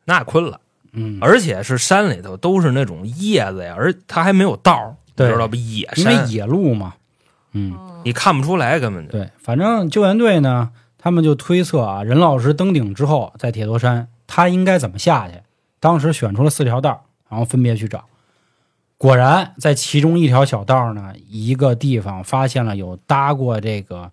[0.05, 0.61] 那困了，
[0.93, 5.57] 嗯，而且是山里头都是那种叶子呀，而它还没有道儿，你知道吧？
[5.57, 6.95] 野因为山，野路嘛，
[7.53, 9.13] 嗯，你看不出来，根本就。
[9.13, 15.35] 对，反正救援队呢，他们就推测啊，任老师登顶之后，在铁头山，他应该怎么下去？
[15.81, 18.05] 当时选出了四条道，然后分别去找。
[18.99, 24.11] 果然，在其中一条小道呢，一个地方发现了有搭过这个，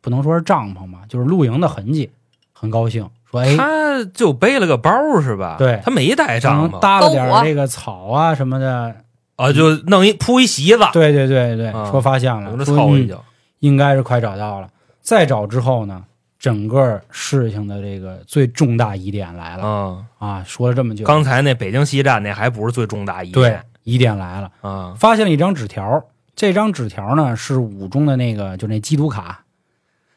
[0.00, 2.10] 不能说是帐篷吧，就是露营的痕迹。
[2.52, 5.56] 很高兴，说：“哎，他就背了个包是吧？
[5.58, 8.96] 对他没带可帐篷搭了点这个草啊什么的。
[9.36, 13.24] 啊，就弄一铺一席子，对对对对，啊说发现了，等着说嗯凑一脚。
[13.60, 14.68] 应该是快找到了。
[15.00, 16.04] 再找之后呢，
[16.38, 20.44] 整个事情的这个最重大疑点来了、啊，啊！
[20.44, 26.04] 说了这么久，刚才那北京西站那还不是最重大疑对点疑点来了，啊，发现了一张纸条。
[26.36, 29.44] 这张纸条呢是五中的那个，就那缉毒卡，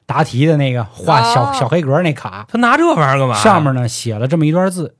[0.05, 3.34] 答题的那个画小、哦小黑格那卡，他拿这玩意儿干嘛？
[3.36, 4.95] 上面呢写了这么一段字，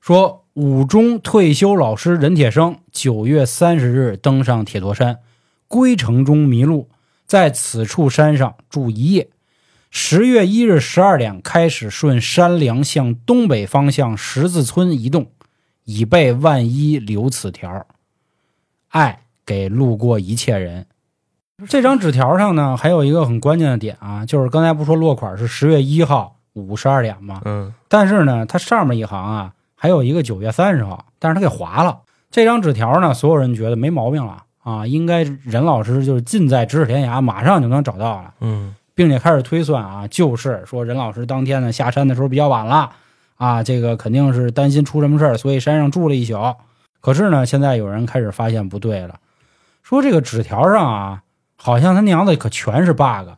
[0.00, 5.18] 说五中退休老师任铁生九月三十日登上铁陀山，
[5.66, 6.88] 归程中迷路，
[7.26, 9.28] 在此处山上住一夜。
[9.90, 15.26] 十月一日十二点开始顺山梁向东北方向十字村移动，
[15.84, 17.84] 以备万一留此条。
[18.92, 20.86] 爱给路过一切人。
[21.66, 27.40] 这张纸条上呢，还有一个很关键的点啊，就是刚才不说落款是十月一号五十二点吗？
[27.46, 32.00] 嗯，但是呢，它上面一行啊，还有一个九月三十号，但是它给划了。
[32.30, 42.90] 这张纸条呢，所有人觉得没毛病了啊，应该任老师就是近在咫尺天涯，马上就能找到了，嗯，并且开始推算啊，就是说任老师当天呢下山的时候比较晚了
[43.36, 46.34] 啊，这个肯定是担心出什么事儿，所以山上住了一宿。
[47.02, 49.16] 可是呢，现在有人开始发现不对了，
[49.82, 51.22] 说这个纸条上啊，
[51.56, 53.28] 好像他娘的可全是 bug。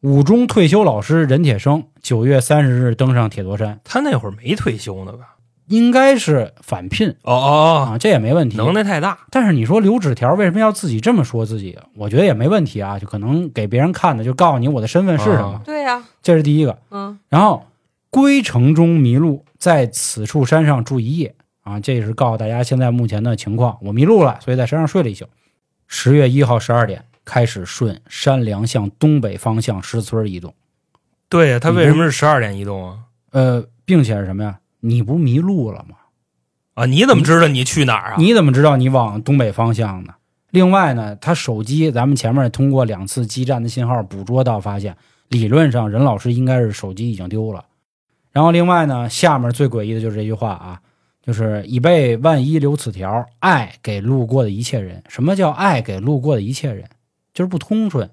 [0.00, 5.36] 五中退休老师任铁生九月三十日登上铁驼山，他那会儿没退休呢吧？
[5.66, 8.56] 应该是返聘哦哦啊，这也没问哦，题。
[8.58, 9.18] 能耐太大。
[9.30, 11.78] 但是你说留纸条，为什么要自己这么说自己？
[11.96, 16.78] 我觉得也没问题啊，就可能给别人看的，就告诉你我的身份是什么，啊对呀、这是第一个。
[16.90, 17.66] 嗯，然后
[18.10, 23.76] 归程中迷路，在此处山上住一夜啊，这也是告诉大家现在目前的情况。
[23.82, 25.26] 我迷路了，所以在山上睡了一宿。
[25.86, 30.54] 十月一号十二点开始顺山梁向东北方向石村移动，
[31.28, 32.98] 对呀，他为什么是十二点移动啊？
[33.32, 34.58] 呃，并且是什么呀？
[34.80, 35.96] 你不迷路了吗？
[36.74, 38.16] 啊，你怎么知道你去哪儿啊？
[38.18, 40.14] 你怎么知道你往东北方向呢？
[40.50, 44.96] 另外呢，他手机咱们前面通过两次基站的信号捕捉到，发现
[45.28, 47.64] 理论上任老师应该是手机已经丢了。
[48.32, 50.80] 然后另外呢，下面最诡异的就是这句话啊，
[51.24, 55.02] 就是以备万一留此条，爱给路过的一切人。
[55.08, 56.86] 什么叫爱给路过的一切人？
[57.32, 58.10] 就是不通顺，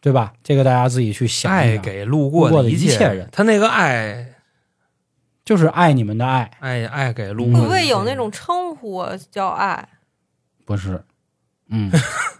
[0.00, 0.32] 对吧？
[0.44, 1.60] 这个大家自己去想想。
[1.60, 3.28] 爱给路过的一一切人。
[3.32, 4.28] 他那个爱
[5.44, 9.88] 就是爱你们的爱，爱爱给路会不会有那种称呼啊叫爱，
[10.64, 11.04] 不是？
[11.68, 11.90] 嗯，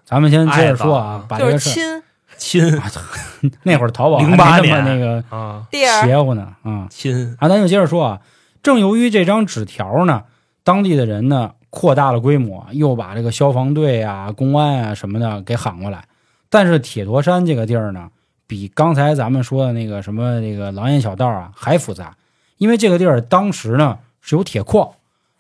[0.05, 2.03] 咱们先接着说啊，把这个亲？
[2.39, 2.81] 亲。
[3.65, 4.85] 那会儿淘宝还08没那么年。
[4.85, 7.37] 那个啊，邪乎呢，啊、亲。
[7.41, 8.21] 啊，咱就接着说啊，
[8.63, 10.23] 正由于这张纸条呢，
[10.63, 16.05] 当地的人呢扩大了规模，又把这个消防队啊、公安啊什么的给喊过来。
[16.49, 18.11] 但是铁驼山这个地儿呢，
[18.47, 22.17] 比刚才咱们说的那个什么那个狼烟小道啊还复杂，
[22.59, 24.91] 因为这个地儿当时呢是有铁矿，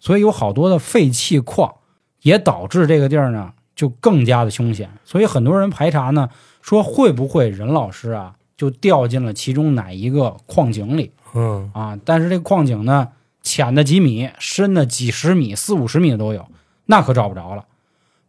[0.00, 1.74] 所以有好多的废弃矿，
[2.22, 4.90] 也导致这个地儿呢就更加的凶险。
[5.04, 6.28] 所以很多人排查呢，
[6.60, 11.12] 说会不会任老师啊就掉进了其中哪一个矿井里。
[11.34, 13.08] 嗯啊，但是这个矿井呢，
[13.42, 16.46] 浅的几米，深的几十米、四五十米的都有，
[16.86, 17.64] 那可找不着了。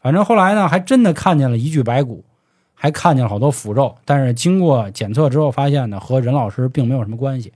[0.02, 2.24] 反正后来呢，还真的看见了一具白骨，
[2.74, 7.54] 还看见了好多腐肉，但是经过检测之后发现呢，和任老师并没有什么关系。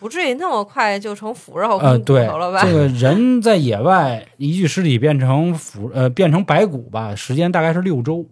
[0.00, 8.24] 不至于那么快就成腐肉呃，跟骨对头了吧？，这个人在野外一具尸体变成腐呃变成白骨吧，时间大概是六周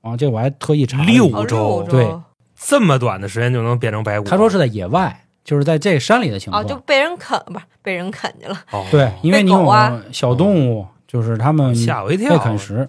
[0.00, 2.08] 啊，这我还特意查六周对
[2.54, 4.26] 这么短的时间就能变成白骨？
[4.28, 6.78] 他说是在野外，就是在这山里的情况哦，况。
[6.78, 8.54] 就被人啃，不是被人啃去了。
[8.70, 12.86] 哦对，因为你有啊小动物，就是他们吓我一跳被啃食。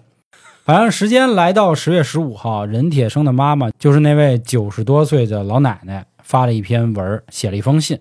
[0.62, 7.98] 反正时间来到十月十五号，任铁生的妈妈就是那位九十多岁的老奶奶，发了一篇文，写了一封信。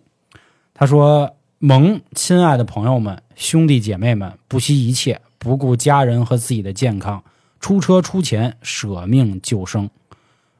[0.73, 7.23] 她说：“蒙亲爱的朋友们、兄弟姐妹们，不惜一切，不顾家人和自己的健康，
[7.61, 9.89] 出车出钱，舍命救生。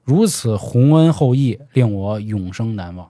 [0.06, 3.06] 如此洪恩厚义，令我永生难忘。”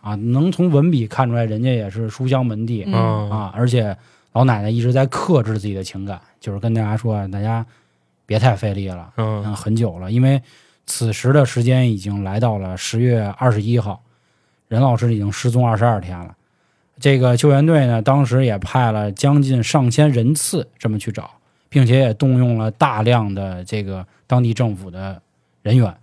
[0.00, 3.96] 啊，能从文笔看出来，人家也是书香门第，嗯啊，而且
[4.32, 7.64] 老奶奶一直在克制自己的情感，就是跟大家说，大家
[8.26, 10.40] 别太费力了，嗯嗯，很久了，因为
[10.86, 14.02] 此时的时间已经来到了十月二十一号，
[14.68, 16.34] 任老师已经失踪二十二天了。
[16.98, 21.30] 这个救援队呢，当时也派了将近上千人次这么去找，
[21.68, 25.20] 并且也动用了大量的这个当地政府的
[25.62, 25.94] 人员。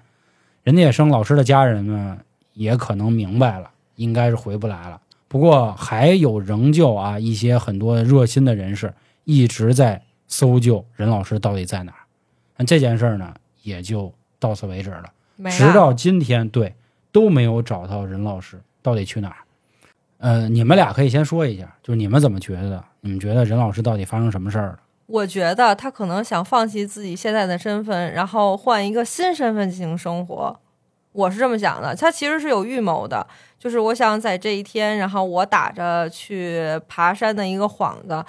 [0.63, 2.17] 任铁生老师的家人们，
[2.53, 4.99] 也可能明白了，应该是回不来了。
[5.27, 8.93] 不过还有仍旧啊一些很多热心的人士
[9.25, 11.99] 一直在搜救任老师到底在哪儿。
[12.55, 15.03] 那这件事儿呢，也就到此为止了。
[15.35, 16.73] 没直到今天，对
[17.11, 19.37] 都没有找到任老师到底去哪儿。
[20.19, 22.83] 呃，你们俩可以先说一下，就是你们怎么觉得的？
[23.01, 24.79] 你们觉得任老师到底发生什么事儿了？
[25.05, 30.59] 我觉得他可能想放弃自己现在的身份，然后换一个新身份进行生活。
[31.11, 33.25] 我是这么想的，他其实是有预谋的，
[33.57, 38.23] 就是我想在这一天，然后我打着去爬山的一个幌子，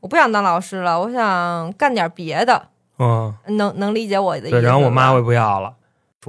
[0.00, 2.68] 我不想当老师了，我想干点别的，
[2.98, 5.74] 嗯，能能理解我的意思对，然后我妈吧我也不要了，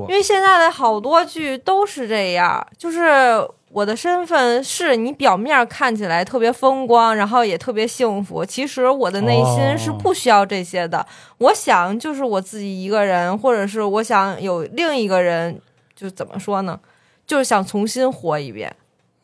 [0.08, 11.04] 因为现在的好多剧都是这样，就是我的身份是你表面看起来特别风光，然后也特别幸福，其实我的内心是不需要这些的。
[11.39, 15.60] 我想就是我自己一个人，或者是我想有另一个人，
[15.95, 16.79] 就怎么说呢？
[17.25, 18.75] 就是想重新活一遍。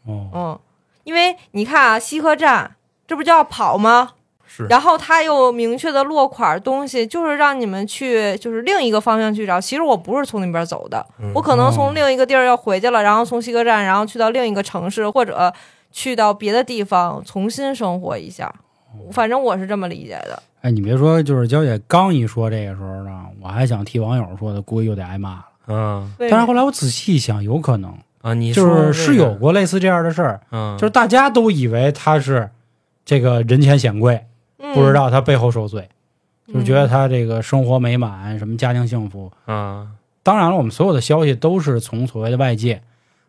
[0.05, 0.59] 哦，嗯，
[1.03, 2.75] 因为你看啊，西客站
[3.07, 4.11] 这不就要跑吗？
[4.51, 9.61] 是然后他又明确的落款东西，就是让你们去，就是另一个方向去找。
[9.61, 15.53] 其实我不是从那边走的，嗯我可能哦从另一个地儿要回去了，然后从西客站，然后去到另一个城市，或者
[15.91, 18.47] 去到别的地方重新生活一下。
[18.91, 20.41] 哦反正我是这么理解的。
[20.61, 25.45] 哎，你别说，就是娇姐刚一说这个时候呢，我还想替网友说的，估计又得挨骂了。
[25.69, 32.49] 嗯但是后来我仔细一想，有可能啊，你就是说这个是有，过类似这样的事儿，嗯，就是大家都以为他是
[33.05, 34.25] 这个人前显贵，
[34.57, 35.87] 嗯、不知道他背后受罪，
[36.47, 39.31] 就是觉得嗯他这个生活美满，什么家庭幸福。
[39.47, 39.89] 嗯
[40.21, 42.81] 当然了，我们所有的消息都是从所谓的外界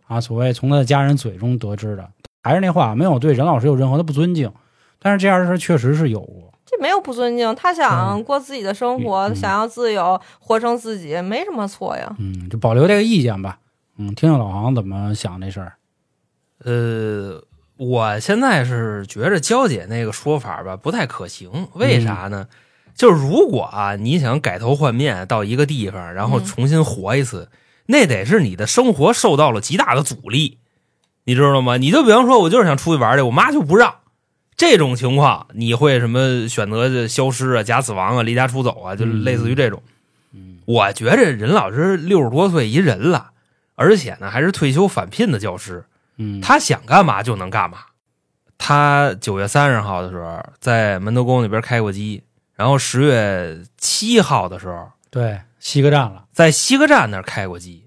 [0.07, 2.09] 啊，所谓从他的家人嘴中得知的。
[2.42, 4.50] 还是那话，没有对任老师有任何的不尊敬，
[4.98, 6.53] 但是这样的事儿确实是有过。
[6.71, 12.15] 这没有不尊敬，他想嗯过自己的生活，嗯想要自由，活成自己，没什么错呀。
[12.21, 13.59] 嗯，就保留这个意见吧。
[13.99, 15.73] 嗯，听听老黄怎么想这事儿。
[16.63, 17.43] 呃，
[17.77, 22.47] 我现在是觉着娇姐那个说法吧不太可行，为啥呢？
[22.95, 27.49] 就是如果啊，你想改头换面到一个地方，然后嗯重新活一次，
[27.87, 30.59] 那得是你的生活受到了极大的阻力，
[31.25, 31.79] 你知道吗？
[31.79, 33.95] 你就比方说，我就是想出去玩去，我妈就不让。
[34.61, 39.83] 这种情况，你会什么选择消失啊、假死亡啊、离家出走啊，就类似于这种。
[40.35, 43.31] 嗯我觉着任老师六十多岁一人了，
[43.75, 45.87] 而且呢还是退休返聘的教师，
[46.19, 47.79] 嗯，他想干嘛就能干嘛。
[48.59, 52.23] 他九月三十号的时候在门头沟那边开过机，
[52.55, 56.27] 然后十月七号的时候对西客站了。
[56.35, 57.87] 在西客站那儿开过机。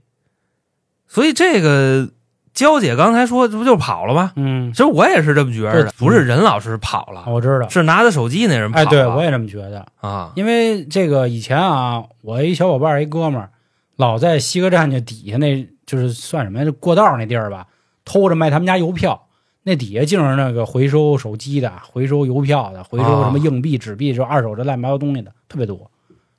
[1.07, 2.09] 所以这个
[2.53, 4.31] 娇姐刚才说，这不就跑了吗？
[4.35, 7.67] 嗯其，实我也是这么觉得的，不是任老师跑了，我知道。
[7.69, 8.89] 是拿着手机那人跑哎，了。
[8.89, 9.85] 对我也这么觉得。
[10.01, 13.49] 啊，因为这个以前啊，我一小伙伴一哥们儿，
[13.95, 16.65] 老在西客站就底下那，就是算什么呀？
[16.65, 17.67] 就过道那地儿吧，
[18.05, 19.27] 偷着卖他们家邮票。
[19.65, 25.89] 那底下竟是那个回收手机的、回收邮票的、回收什么硬币、纸币，就二手这乱七八糟东西的特别多。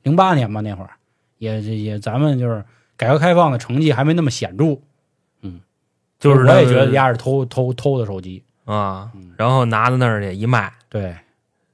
[0.03, 0.91] 零八年吧，那会儿
[1.39, 2.63] 也也咱们就是
[2.99, 4.79] 改革开放的成绩还没那么显著，
[6.25, 8.43] 就是我也觉得那丫是偷偷偷的手机。
[8.65, 11.15] 啊嗯，然后拿到那儿去一卖，对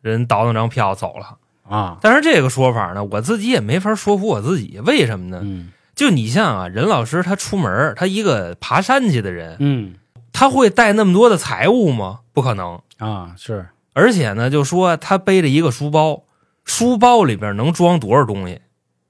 [0.00, 1.36] 人倒腾张票走了。
[1.62, 5.40] 啊，但是这个说法呢，我自己也没法说服我自己，为什么呢？
[5.44, 9.94] 嗯就你像啊，任老师他出门，他一个爬山去的人，嗯
[10.32, 12.20] 他会带那么多的财物吗？
[12.32, 12.80] 不可能。
[12.98, 16.22] 啊是而且呢，就说他背着一个书包，
[16.64, 18.60] 书包里边能装多少东西，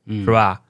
[0.04, 0.30] 嗯是？
[0.30, 0.60] 吧？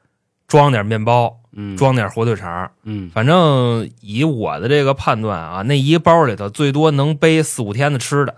[0.47, 8.37] 装点面包，嗯装点火腿肠，嗯反正以我的这个判断啊，那一包里头最多能背四五天的吃的，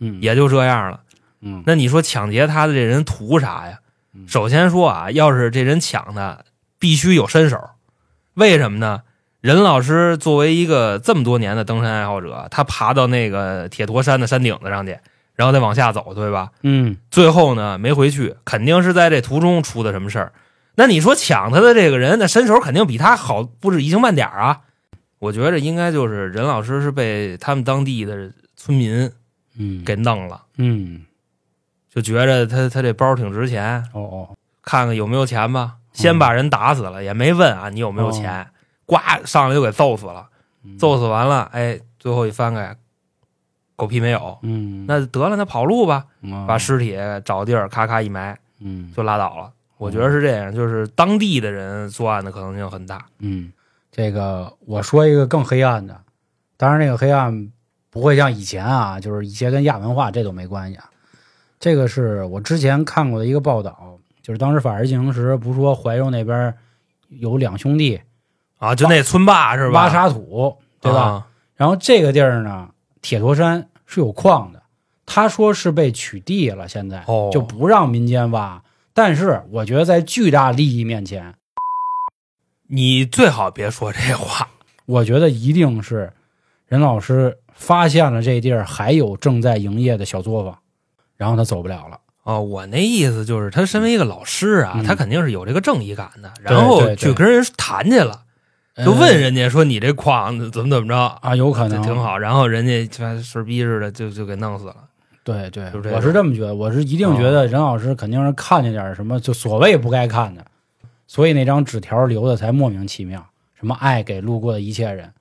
[0.00, 1.00] 嗯也就这样了。
[1.40, 3.78] 嗯那你说抢劫他的这人图啥呀？
[4.14, 6.40] 嗯首先说啊，要是这人抢他，
[6.78, 7.58] 必须有身手。
[8.34, 9.02] 为什么呢？
[9.40, 14.98] 任老师作为一个这么多年的登山爱好者，他爬到那个铁陀山的山顶子上去，
[15.34, 16.50] 然后再往下走，对吧？
[16.62, 20.32] 嗯最后呢没回去，肯定是在这途中出的什么事儿。
[20.74, 24.60] 那你说抢他的这个人，那身手肯定比他好不止一星半点儿啊！
[25.18, 29.10] 我觉着应该就是任老师是被他们当地的村民
[29.58, 29.84] 嗯。
[29.84, 31.04] 给弄了，嗯。
[31.92, 34.36] 就觉着他他这包挺值钱，哦哦。
[34.62, 35.74] 看看有没有钱吧。
[35.92, 38.46] 先把人打死了，也没问啊你有没有钱，
[38.86, 40.28] 呱上来就给揍死了。
[40.64, 40.78] 嗯。
[40.78, 42.74] 揍死完了，哎，最后一翻开，
[43.76, 44.38] 狗屁没有。
[44.42, 44.86] 嗯。
[44.86, 46.46] 那得了，那跑路吧，嗯。
[46.46, 48.90] 把尸体找地儿咔咔一埋嗯。
[48.96, 49.52] 就拉倒了。
[49.80, 53.06] 我觉得是这样，就是当地的人作案的可能性很大。
[53.18, 53.50] 嗯，
[53.90, 55.98] 这个我说一个更黑暗的，
[56.58, 57.50] 当然那个黑暗
[57.88, 60.84] 不会像以前啊，就是一些跟亚文化这都没关系啊。
[61.58, 66.54] 这个是我之前看过的一个报道，就是当时《法制进行时》不是说怀柔那边
[67.08, 68.00] 有两兄弟
[68.58, 69.84] 啊，就那村霸是吧？
[69.84, 71.00] 挖沙土，对吧？
[71.00, 71.26] 啊
[71.56, 72.68] 然后这个地儿呢，
[73.00, 74.62] 铁陀山是有矿的，
[75.04, 78.62] 他说是被取缔了，现在哦就不让民间挖。
[78.92, 81.34] 但是我觉得在巨大利益面前，
[82.68, 84.48] 你最好别说这话。
[84.86, 86.12] 我觉得一定是
[86.66, 90.58] 任老师发现了这地儿还有正在营业的小作坊，
[91.16, 92.00] 然后他走不了了。
[92.24, 98.24] 哦，我那意思就是，他身为一个老师啊，嗯他肯定是有这个正义感的，对然后去跟人谈去了，
[98.76, 101.96] 就呃问人家说你这矿怎么怎么着，啊，有可能挺。
[101.96, 104.76] 好，然后人家就事逼似的就就给弄死了。
[105.50, 110.44] 对对我是这么觉得，我是一定觉得任老师肯定是看见点什么，就所谓不该看的，
[111.06, 113.26] 所以那张纸条留的才莫名其妙。
[113.58, 115.12] 什么爱给路过的一切人，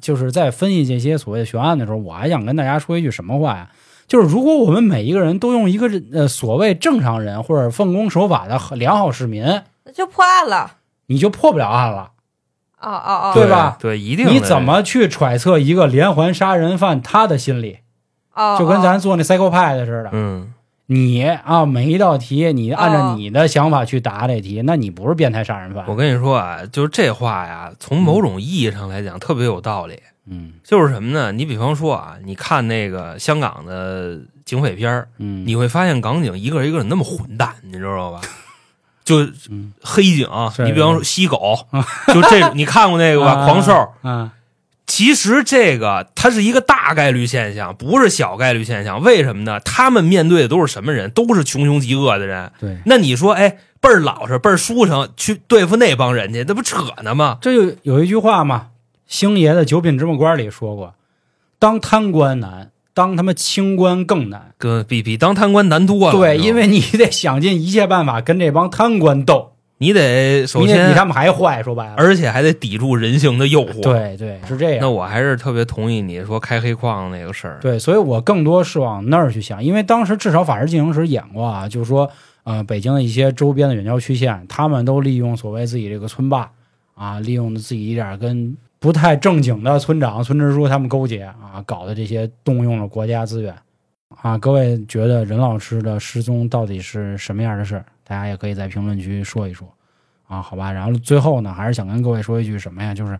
[0.00, 3.70] 就是在分析这些所谓的悬案的时候，我还想跟大家说一句什么话呀？
[4.06, 10.76] 就是如果我们每一个人都用一个呃所谓正常人或者奉公守法的良好市民，就破案了。
[11.06, 12.12] 你就破不了案了。
[12.80, 14.26] 哦哦哦，对吧对，一定。
[14.28, 17.80] 你怎么去揣测一个连环杀人犯他的心理？
[18.34, 20.10] 哦，就跟哦咱做那 psycho 派的似的。
[20.12, 20.52] 嗯，
[20.86, 25.84] 你啊，每一道题你按照哦你的想法去答这题，那你不是变态杀人犯。
[25.88, 29.98] 我跟你说啊，就是这话呀，从某种意义上来讲特别有道理。
[30.26, 31.32] 嗯就是什么呢？
[31.32, 38.20] 你比方说啊，你看那个香港的警匪片儿嗯，你会发现港警一个一个那么混蛋， 你知道吧？
[39.04, 40.26] 就嗯黑警，
[40.64, 41.58] 你比方说吸狗，
[42.08, 43.32] 就这，你看过那个吧？
[43.32, 44.32] 啊狂兽，啊
[44.86, 49.02] 其实这个它是一个大概率现象，不是小概率现象。
[49.02, 49.58] 为什么呢？
[49.60, 51.10] 他们面对的都是什么人？
[51.10, 52.52] 都是穷凶极恶的人。
[52.60, 57.38] 对，那你说，哎，倍儿老实，倍儿舒诚，去对付那帮人去，那不扯呢吗？
[57.40, 58.68] 这就有一句话嘛，
[59.06, 60.94] 星爷的《九品芝麻官》里说过
[61.58, 64.52] ：“当贪官难，当他妈清官更难。
[64.58, 66.12] 跟比比当贪官难多了。
[66.12, 71.62] 对，因为你得想尽一切办法跟这帮贪官斗，你得首先比他，们还坏。
[71.62, 74.78] 说白了，而且还得抵住人性的诱惑。，对对，是这样。
[74.80, 77.58] 那我还是特别同意你说开黑矿那个事儿。
[77.60, 82.08] 对，所以我更多是往那儿去想，因为当时至少《法制进行时》演过啊，就是说，
[82.44, 86.48] 呃，北京的一些周边的远郊区县，他们都利用所谓自己这个村霸
[86.94, 93.54] 啊，利用自己一点跟不太正经的村长、村支书他们勾结啊，搞的这些动用了国家资源
[94.22, 94.38] 啊。
[94.38, 97.84] 各位觉得任老师的失踪到底是什么样的事儿？
[98.04, 99.66] 大家也可以在评论区说一说
[100.28, 100.70] 啊，好吧。
[100.70, 102.94] 然后最后呢，还是想跟各位说一句什么呀？
[102.94, 103.18] 就是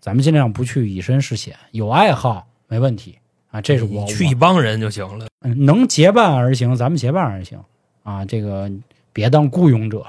[0.00, 3.18] 咱们尽量不去以身试险，有爱好没问题
[3.50, 5.26] 啊，这是我去一帮人就行了。
[5.40, 7.58] 嗯，能结伴而行，咱们结伴而行
[8.02, 8.24] 啊！
[8.24, 8.70] 这个
[9.12, 10.04] 别当雇佣者，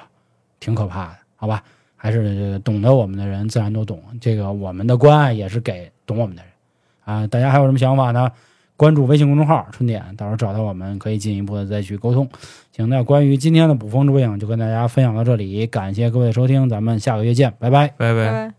[0.60, 1.64] 挺可怕的，好吧？
[1.96, 6.52] 还是懂得我们的人自然都懂，这个我们的关爱也是给懂我们的人
[7.04, 7.28] 啊！
[7.28, 8.32] 大家还有什么想法呢？
[8.80, 12.26] 关注微信公众号“春点”，到时候找到我们可以进一步的再去沟通。
[12.72, 17.90] 行，那关于今天的捕风捉影就跟大家分享到这里，感谢各位的收听，咱们下个月见，拜拜。
[17.98, 18.32] 拜拜拜。
[18.32, 18.54] 拜。